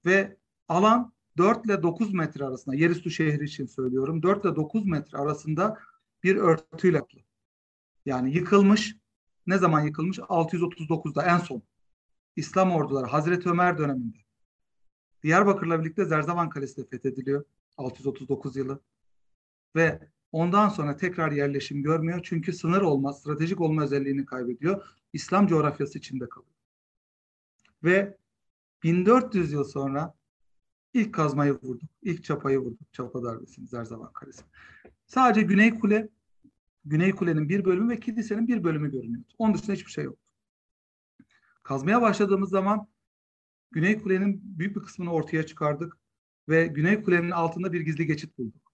[0.06, 0.38] Ve
[0.68, 5.78] alan 4 ile 9 metre arasında, yerüstü şehri için söylüyorum, 4 ile 9 metre arasında
[6.24, 7.02] bir örtüyle.
[8.06, 8.96] Yani yıkılmış,
[9.48, 10.20] ne zaman yıkılmış?
[10.20, 11.64] 639'da en son.
[12.36, 14.18] İslam orduları Hazreti Ömer döneminde.
[15.24, 17.46] Diyarbakır'la birlikte Zerzavan Kalesi de fethediliyor.
[17.78, 18.80] 639 yılı.
[19.76, 22.20] Ve ondan sonra tekrar yerleşim görmüyor.
[22.24, 24.86] Çünkü sınır olma, stratejik olma özelliğini kaybediyor.
[25.14, 26.54] İslam coğrafyası içinde kalıyor.
[27.84, 28.18] Ve
[28.84, 30.14] 1400 yıl sonra
[30.94, 31.90] ilk kazmayı vurduk.
[32.02, 32.94] ilk çapayı vurduk.
[32.94, 34.42] Çapa darbesini Zerzavan Kalesi.
[35.08, 36.10] Sadece Güney Kule,
[36.86, 39.34] Güney Kule'nin bir bölümü ve kilisenin bir bölümü görünüyordu.
[39.38, 40.22] Onun dışında hiçbir şey yoktu.
[41.64, 42.88] Kazmaya başladığımız zaman
[43.72, 45.98] Güney Kule'nin büyük bir kısmını ortaya çıkardık
[46.50, 48.74] ve Güney Kule'nin altında bir gizli geçit bulduk.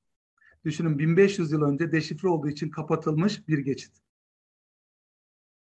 [0.66, 4.02] Düşünün 1500 yıl önce deşifre olduğu için kapatılmış bir geçit.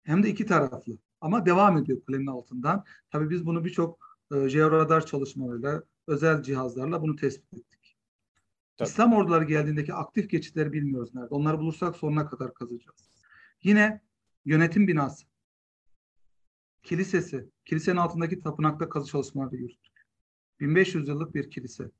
[0.02, 0.98] Hem de iki taraflı.
[1.20, 2.84] Ama devam ediyor kulenin altından.
[3.10, 7.79] Tabii biz bunu birçok e, jeoradar çalışmalarıyla, özel cihazlarla bunu tespit ettik.
[8.80, 8.88] Tabii.
[8.88, 11.34] İslam orduları geldiğindeki aktif geçitleri bilmiyoruz nerede.
[11.34, 13.10] Onları bulursak sonuna kadar kazacağız.
[13.62, 14.00] Yine
[14.44, 15.26] yönetim binası,
[16.82, 20.06] kilisesi, kilisenin altındaki tapınakta kazı çalışmaları yürüttük.
[20.60, 21.90] 1500 yıllık bir kilise.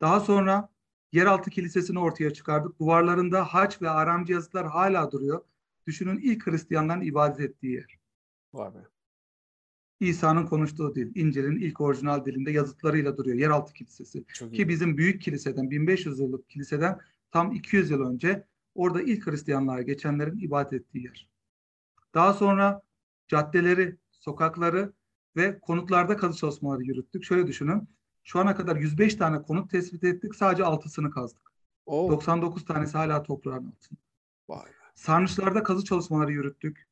[0.00, 0.68] Daha sonra
[1.12, 2.80] yeraltı kilisesini ortaya çıkardık.
[2.80, 5.44] Duvarlarında haç ve aramcı yazıtlar hala duruyor.
[5.86, 7.98] Düşünün ilk Hristiyanların ibadet ettiği yer.
[8.52, 8.91] Vay be.
[10.08, 13.36] İsa'nın konuştuğu dil, İncil'in ilk orijinal dilinde yazıtlarıyla duruyor.
[13.36, 14.24] Yeraltı kilisesi.
[14.26, 14.68] Çok Ki iyi.
[14.68, 16.98] bizim büyük kiliseden, 1500 yıllık kiliseden
[17.30, 21.28] tam 200 yıl önce orada ilk Hristiyanlığa geçenlerin ibadet ettiği yer.
[22.14, 22.82] Daha sonra
[23.28, 24.92] caddeleri, sokakları
[25.36, 27.24] ve konutlarda kazı çalışmaları yürüttük.
[27.24, 27.88] Şöyle düşünün.
[28.24, 30.34] Şu ana kadar 105 tane konut tespit ettik.
[30.34, 31.52] Sadece 6'sını kazdık.
[31.86, 32.10] Oo.
[32.10, 34.00] 99 tanesi hala toprağın altında.
[34.48, 34.70] Vay.
[34.94, 36.88] Sarnıçlarda kazı çalışmaları yürüttük.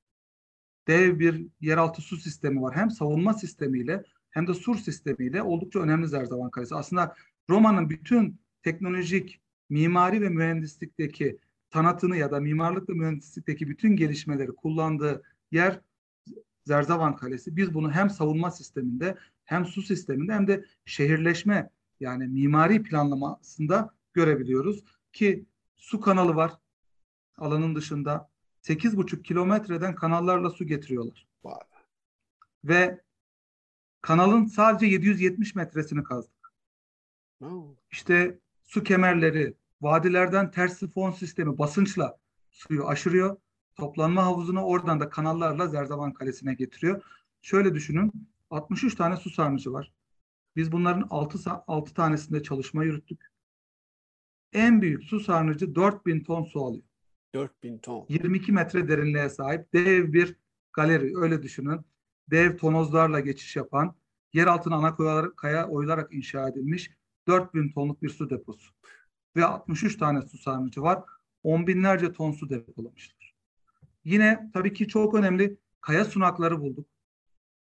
[0.88, 2.76] Dev bir yeraltı su sistemi var.
[2.76, 6.74] Hem savunma sistemiyle hem de sur sistemiyle oldukça önemli Zerzavan Kalesi.
[6.74, 7.14] Aslında
[7.50, 11.38] Roma'nın bütün teknolojik, mimari ve mühendislikteki
[11.70, 15.80] tanıtını ya da mimarlık ve mühendislikteki bütün gelişmeleri kullandığı yer
[16.66, 17.56] Zerzavan Kalesi.
[17.56, 24.84] Biz bunu hem savunma sisteminde hem su sisteminde hem de şehirleşme yani mimari planlamasında görebiliyoruz
[25.12, 26.52] ki su kanalı var
[27.36, 28.30] alanın dışında
[28.62, 31.26] 8,5 kilometreden kanallarla su getiriyorlar.
[31.44, 31.60] Vay.
[32.64, 33.00] Ve
[34.02, 36.52] kanalın sadece 770 metresini kazdık.
[37.40, 37.74] Oh.
[37.90, 42.18] İşte su kemerleri, vadilerden ters sifon sistemi basınçla
[42.50, 43.36] suyu aşırıyor.
[43.76, 47.02] Toplanma havuzunu oradan da kanallarla Zerzavan Kalesi'ne getiriyor.
[47.42, 48.12] Şöyle düşünün
[48.50, 49.92] 63 tane su sarnıcı var.
[50.56, 53.30] Biz bunların 6, 6 tanesinde çalışma yürüttük.
[54.52, 56.84] En büyük su sarnıcı 4000 ton su alıyor.
[57.34, 58.06] 4000 ton.
[58.08, 60.36] 22 metre derinliğe sahip dev bir
[60.72, 61.80] galeri öyle düşünün.
[62.30, 63.94] dev tonozlarla geçiş yapan,
[64.32, 66.90] yer altına ana kaya, kaya oyularak inşa edilmiş
[67.28, 68.72] 4000 tonluk bir su deposu.
[69.36, 71.04] Ve 63 tane su sarnıcı var.
[71.42, 73.34] On binlerce ton su depolamışlar.
[74.04, 76.88] Yine tabii ki çok önemli kaya sunakları bulduk.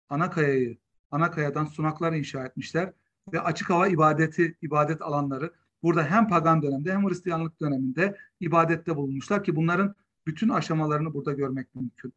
[0.09, 0.77] Ana kayayı,
[1.11, 2.93] ana kayadan sunaklar inşa etmişler
[3.33, 9.43] ve açık hava ibadeti, ibadet alanları burada hem pagan dönemde hem Hristiyanlık döneminde ibadette bulunmuşlar
[9.43, 9.95] ki bunların
[10.27, 12.13] bütün aşamalarını burada görmek mümkün.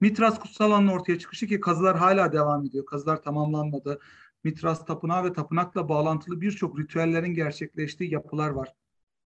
[0.00, 2.86] Mitras kutsal alanın ortaya çıkışı ki kazılar hala devam ediyor.
[2.86, 4.00] Kazılar tamamlanmadı.
[4.44, 8.74] Mitras tapınağı ve tapınakla bağlantılı birçok ritüellerin gerçekleştiği yapılar var.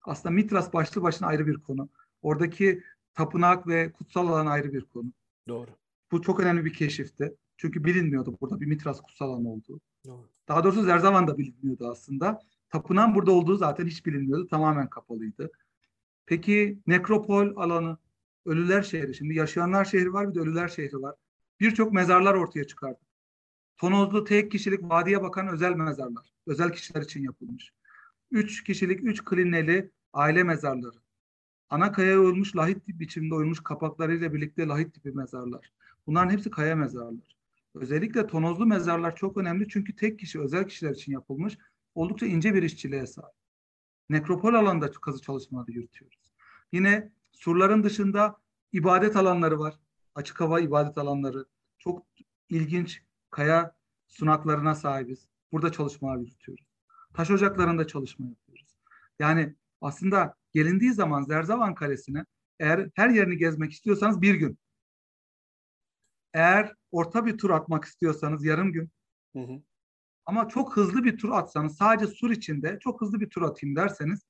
[0.01, 1.89] Aslında Mitras başlı başına ayrı bir konu.
[2.21, 5.11] Oradaki tapınak ve kutsal alan ayrı bir konu.
[5.47, 5.71] Doğru.
[6.11, 7.35] Bu çok önemli bir keşifti.
[7.57, 9.79] Çünkü bilinmiyordu burada bir Mitras kutsal alan olduğu.
[10.05, 10.29] Doğru.
[10.47, 12.41] Daha doğrusu Zerzavan da bilinmiyordu aslında.
[12.69, 14.47] Tapınağın burada olduğu zaten hiç bilinmiyordu.
[14.47, 15.51] Tamamen kapalıydı.
[16.25, 17.97] Peki nekropol alanı,
[18.45, 19.15] ölüler şehri.
[19.15, 21.15] Şimdi yaşayanlar şehri var bir de ölüler şehri var.
[21.59, 22.99] Birçok mezarlar ortaya çıkardı.
[23.77, 26.33] Tonozlu tek kişilik vadiye bakan özel mezarlar.
[26.47, 27.73] Özel kişiler için yapılmış.
[28.31, 30.97] Üç kişilik, üç klineli aile mezarları.
[31.69, 35.71] Ana kaya oyulmuş, lahit tip biçimde oyulmuş kapaklarıyla birlikte lahit tipi mezarlar.
[36.07, 37.37] Bunların hepsi kaya mezarlar.
[37.75, 41.57] Özellikle tonozlu mezarlar çok önemli çünkü tek kişi, özel kişiler için yapılmış.
[41.97, 43.35] Oldukça ince bir işçiliğe sahip.
[44.09, 46.31] Nekropol alanında kazı çalışmaları yürütüyoruz.
[46.71, 48.37] Yine surların dışında
[48.71, 49.79] ibadet alanları var.
[50.15, 51.45] Açık hava ibadet alanları.
[51.79, 52.05] Çok
[52.49, 53.75] ilginç kaya
[54.07, 55.27] sunaklarına sahibiz.
[55.51, 56.65] Burada çalışmalar yürütüyoruz.
[57.13, 58.77] Taş ocaklarında çalışma yapıyoruz.
[59.19, 62.25] Yani aslında gelindiği zaman Zerzavan Kalesi'ne
[62.59, 64.57] eğer her yerini gezmek istiyorsanız bir gün.
[66.33, 68.91] Eğer orta bir tur atmak istiyorsanız yarım gün.
[69.33, 69.61] Hı hı.
[70.27, 74.25] Ama çok hızlı bir tur atsanız sadece sur içinde çok hızlı bir tur atayım derseniz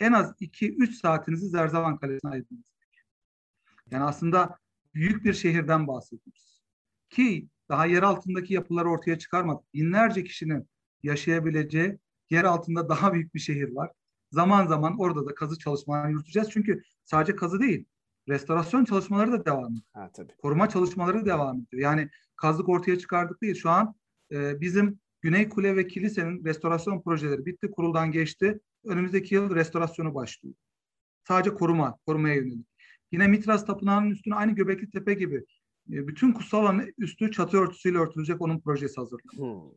[0.00, 2.74] en az 2-3 saatinizi Zerzavan Kalesi'ne ayırdınız.
[3.90, 4.58] Yani aslında
[4.94, 6.62] büyük bir şehirden bahsediyoruz.
[7.10, 9.74] Ki daha yer altındaki yapıları ortaya çıkarmadık.
[9.74, 10.68] Binlerce kişinin
[11.02, 11.98] yaşayabileceği
[12.30, 13.90] yer altında daha büyük bir şehir var.
[14.32, 16.50] Zaman zaman orada da kazı çalışmalarını yürüteceğiz.
[16.50, 17.84] Çünkü sadece kazı değil,
[18.28, 19.82] restorasyon çalışmaları da devam ediyor.
[19.92, 20.32] Ha, tabii.
[20.36, 21.82] Koruma çalışmaları devam ediyor.
[21.82, 23.54] Yani kazık ortaya çıkardık değil.
[23.54, 23.94] Şu an
[24.32, 28.60] e, bizim Güney Kule ve Kilise'nin restorasyon projeleri bitti, kuruldan geçti.
[28.84, 30.54] Önümüzdeki yıl restorasyonu başlıyor.
[31.28, 32.66] Sadece koruma, korumaya yönelik.
[33.12, 35.36] Yine Mitras Tapınağı'nın üstüne aynı Göbekli Tepe gibi
[35.92, 39.62] e, bütün kutsal üstü çatı örtüsüyle örtülecek onun projesi hazırlanıyor.
[39.62, 39.70] Hmm.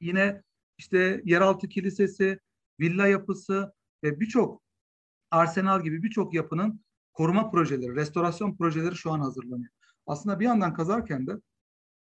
[0.00, 0.42] Yine
[0.78, 2.38] işte yeraltı kilisesi,
[2.80, 3.72] villa yapısı
[4.04, 4.62] ve birçok
[5.30, 6.80] arsenal gibi birçok yapının
[7.12, 9.70] koruma projeleri, restorasyon projeleri şu an hazırlanıyor.
[10.06, 11.32] Aslında bir yandan kazarken de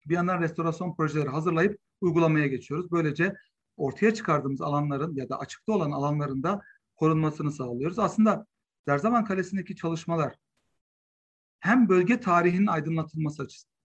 [0.07, 2.93] bir yandan restorasyon projeleri hazırlayıp uygulamaya geçiyoruz.
[2.93, 3.35] Böylece
[3.77, 6.61] ortaya çıkardığımız alanların ya da açıkta olan alanların
[6.97, 7.99] korunmasını sağlıyoruz.
[7.99, 8.47] Aslında
[8.89, 10.35] Zerzavan Kalesi'ndeki çalışmalar
[11.61, 13.77] hem bölge tarihinin aydınlatılması açısından,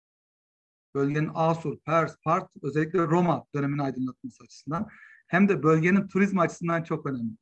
[0.95, 4.87] bölgenin Asur, Pers, Part, özellikle Roma döneminin aydınlatılması açısından
[5.27, 7.33] hem de bölgenin turizm açısından çok önemli.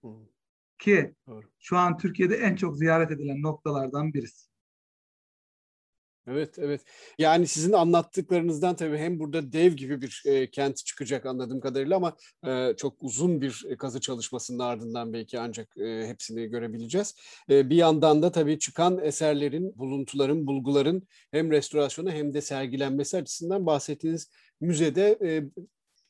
[0.80, 1.16] Ki
[1.60, 4.53] şu an Türkiye'de en çok ziyaret edilen noktalardan birisi.
[6.28, 6.82] Evet, evet.
[7.20, 12.18] Yani sizin anlattıklarınızdan tabii hem burada dev gibi bir e, kent çıkacak anladığım kadarıyla ama
[12.48, 17.16] e, çok uzun bir kazı çalışmasının ardından belki ancak e, hepsini görebileceğiz.
[17.50, 23.66] E, bir yandan da tabii çıkan eserlerin, buluntuların, bulguların hem restorasyonu hem de sergilenmesi açısından
[23.66, 24.30] bahsettiğiniz
[24.62, 25.44] müzede e,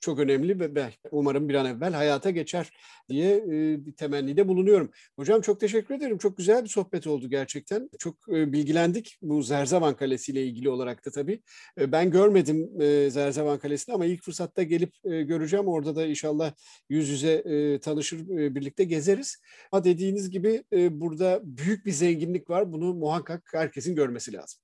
[0.04, 2.72] çok önemli ve belki umarım bir an evvel hayata geçer
[3.10, 4.92] diye e, bir temennide bulunuyorum.
[5.16, 6.18] Hocam çok teşekkür ederim.
[6.18, 7.90] Çok güzel bir sohbet oldu gerçekten.
[8.00, 11.42] Çok e, bilgilendik bu Zerzavan Kalesi ile ilgili olarak da tabii.
[11.80, 15.68] E, ben görmedim e, Zerzavan Kalesi'ni ama ilk fırsatta gelip göreceğim.
[15.68, 16.54] Orada da inşallah
[16.90, 17.44] yüz yüze
[17.80, 19.38] tanışır, birlikte gezeriz.
[19.72, 22.74] Ama dediğiniz gibi burada büyük bir zenginlik var.
[22.74, 24.60] Bunu muhakkak herkesin görmesi lazım.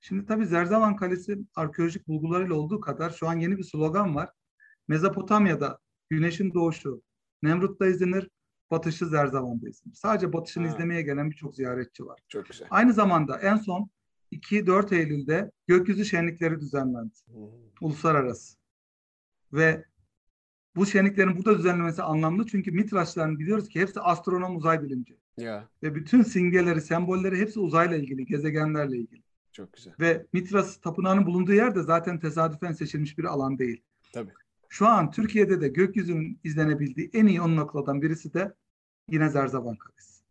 [0.00, 4.30] Şimdi tabii Zerzavan Kalesi arkeolojik bulgularıyla olduğu kadar şu an yeni bir slogan var.
[4.88, 5.78] Mezopotamya'da
[6.10, 7.02] güneşin doğuşu
[7.42, 8.30] Nemrut'ta izlenir,
[8.70, 9.94] batışı Zerzavan'da izlenir.
[9.96, 10.74] Sadece batışını ha.
[10.74, 12.20] izlemeye gelen birçok ziyaretçi var.
[12.28, 12.68] Çok güzel.
[12.70, 13.90] Aynı zamanda en son
[14.32, 17.14] 2-4 Eylül'de gökyüzü şenlikleri düzenlendi.
[17.26, 17.48] Hmm.
[17.80, 18.56] Uluslararası.
[19.52, 19.84] Ve
[20.76, 25.16] bu şenliklerin burada düzenlemesi anlamlı çünkü Mitraşların biliyoruz ki hepsi astronom uzay bilimci.
[25.36, 25.68] Ya.
[25.82, 29.22] Ve bütün simgeleri, sembolleri hepsi uzayla ilgili, gezegenlerle ilgili.
[29.52, 29.94] Çok güzel.
[30.00, 33.82] Ve Mitras tapınağının bulunduğu yer de zaten tesadüfen seçilmiş bir alan değil.
[34.12, 34.32] Tabii.
[34.68, 38.54] Şu an Türkiye'de de gökyüzünün izlenebildiği en iyi on noktadan birisi de
[39.10, 40.22] yine Zerzavan Kalesi.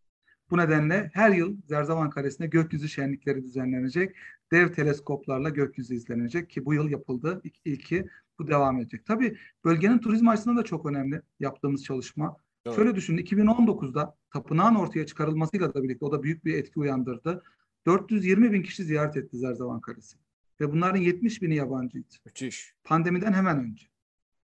[0.50, 4.16] Bu nedenle her yıl Zerzavan Kalesi'nde gökyüzü şenlikleri düzenlenecek.
[4.52, 7.42] Dev teleskoplarla gökyüzü izlenecek ki bu yıl yapıldı.
[7.44, 8.06] İlk, ilki
[8.40, 9.06] bu devam edecek.
[9.06, 12.38] Tabii bölgenin turizm açısından da çok önemli yaptığımız çalışma.
[12.66, 12.76] Evet.
[12.76, 17.44] Şöyle düşünün 2019'da tapınağın ortaya çıkarılmasıyla da birlikte o da büyük bir etki uyandırdı.
[17.86, 20.18] 420 bin kişi ziyaret etti Zerzavan Kalesi.
[20.62, 22.16] ve bunların 70 bini yabancıydı.
[22.26, 22.74] Müthiş.
[22.84, 23.86] Pandemiden hemen önce.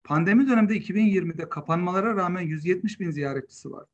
[0.05, 3.89] Pandemi döneminde 2020'de kapanmalara rağmen 170 bin ziyaretçisi vardı.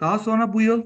[0.00, 0.84] Daha sonra bu yıl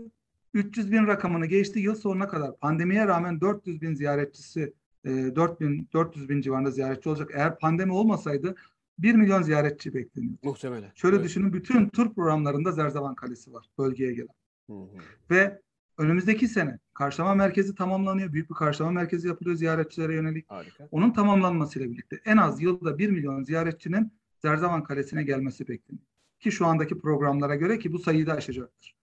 [0.54, 1.78] 300 bin rakamını geçti.
[1.78, 7.30] Yıl sonuna kadar pandemiye rağmen 400 bin ziyaretçisi 4 bin 400 bin civarında ziyaretçi olacak.
[7.34, 8.54] Eğer pandemi olmasaydı
[8.98, 10.34] 1 milyon ziyaretçi bekleniyor.
[10.42, 10.90] Muhtemelen.
[10.94, 11.24] Şöyle evet.
[11.24, 14.34] düşünün bütün tur programlarında Zerzevan Kalesi var bölgeye gelen.
[14.66, 14.88] Hı hı.
[15.30, 15.60] Ve
[15.98, 18.32] önümüzdeki sene karşılama merkezi tamamlanıyor.
[18.32, 20.50] Büyük bir karşılama merkezi yapılıyor ziyaretçilere yönelik.
[20.50, 20.88] Harika.
[20.90, 26.06] Onun tamamlanmasıyla birlikte en az yılda 1 milyon ziyaretçinin Zerzevan Kalesi'ne gelmesi bekleniyor.
[26.40, 28.94] Ki şu andaki programlara göre ki bu sayıyı da aşacaktır.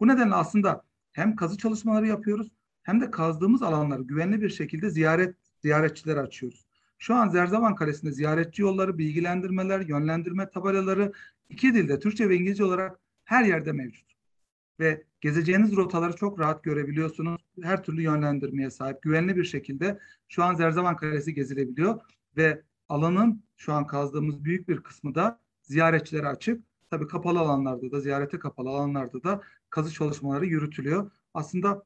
[0.00, 5.36] Bu nedenle aslında hem kazı çalışmaları yapıyoruz hem de kazdığımız alanları güvenli bir şekilde ziyaret
[5.58, 6.66] ziyaretçilere açıyoruz.
[6.98, 11.12] Şu an Zerzevan Kalesi'nde ziyaretçi yolları, bilgilendirmeler, yönlendirme tabelaları
[11.48, 14.09] iki dilde Türkçe ve İngilizce olarak her yerde mevcut.
[14.80, 17.40] Ve gezeceğiniz rotaları çok rahat görebiliyorsunuz.
[17.62, 22.00] Her türlü yönlendirmeye sahip, güvenli bir şekilde şu an Zerzevan Kalesi gezilebiliyor
[22.36, 26.62] ve alanın şu an kazdığımız büyük bir kısmı da ziyaretçilere açık.
[26.90, 29.40] Tabii kapalı alanlarda da, ziyarete kapalı alanlarda da
[29.70, 31.10] kazı çalışmaları yürütülüyor.
[31.34, 31.84] Aslında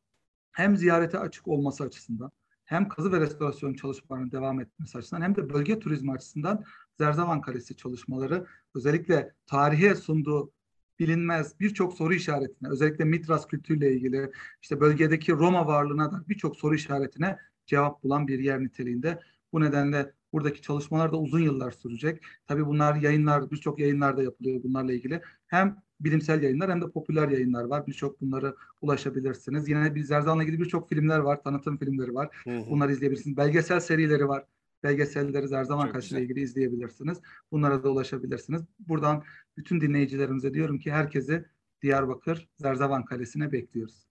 [0.52, 2.30] hem ziyarete açık olması açısından
[2.64, 6.64] hem kazı ve restorasyon çalışmalarının devam etmesi açısından hem de bölge turizmi açısından
[6.98, 10.52] Zerzavan Kalesi çalışmaları özellikle tarihe sunduğu
[10.98, 14.30] bilinmez birçok soru işaretine özellikle Mitras kültürüyle ilgili
[14.62, 19.20] işte bölgedeki Roma varlığına da birçok soru işaretine cevap bulan bir yer niteliğinde.
[19.52, 22.22] Bu nedenle buradaki çalışmalar da uzun yıllar sürecek.
[22.46, 25.22] Tabii bunlar yayınlar birçok yayınlarda yapılıyor bunlarla ilgili.
[25.46, 27.86] Hem bilimsel yayınlar hem de popüler yayınlar var.
[27.86, 29.68] Birçok bunları ulaşabilirsiniz.
[29.68, 32.36] Yine bir Zerdan'la ilgili birçok filmler var, tanıtım filmleri var.
[32.44, 32.70] Hı hı.
[32.70, 33.36] Bunları izleyebilirsiniz.
[33.36, 34.44] Belgesel serileri var.
[34.84, 36.22] Belgeselleri ile güzel.
[36.22, 37.18] ilgili izleyebilirsiniz.
[37.52, 38.62] Bunlara da ulaşabilirsiniz.
[38.78, 39.24] Buradan
[39.56, 41.44] bütün dinleyicilerimize diyorum ki herkesi
[41.82, 44.06] Diyarbakır Zerzavan Kalesi'ne bekliyoruz.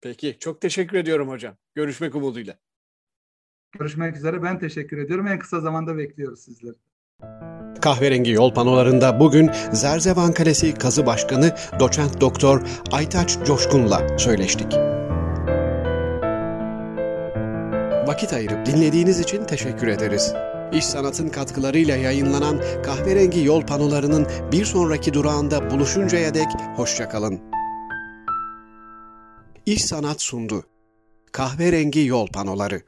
[0.00, 0.36] Peki.
[0.40, 1.56] Çok teşekkür ediyorum hocam.
[1.74, 2.58] Görüşmek umuduyla.
[3.78, 4.42] Görüşmek üzere.
[4.42, 5.26] Ben teşekkür ediyorum.
[5.26, 6.74] En kısa zamanda bekliyoruz sizleri.
[7.80, 14.97] Kahverengi yol panolarında bugün Zerzevan Kalesi Kazı Başkanı Doçent Doktor Aytaç Coşkun'la söyleştik.
[18.08, 20.34] Vakit ayırıp dinlediğiniz için teşekkür ederiz.
[20.72, 27.40] İş Sanat'ın katkılarıyla yayınlanan Kahverengi Yol panolarının bir sonraki durağında buluşuncaya dek hoşçakalın.
[29.66, 30.64] İş Sanat sundu.
[31.32, 32.82] Kahverengi Yol panoları